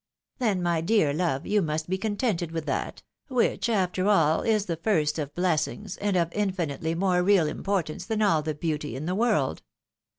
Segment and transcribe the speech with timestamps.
[0.39, 4.77] "Then, my dear love, you must be contented with that— which after all is the
[4.77, 9.13] first of blessings, and of infinitely more real importance, than all the beauty in the
[9.13, 9.61] world.